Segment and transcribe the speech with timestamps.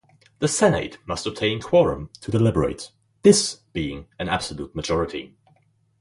[0.39, 2.89] The Senate must obtain quorum to deliberate,
[3.21, 5.35] this being an absolute majority.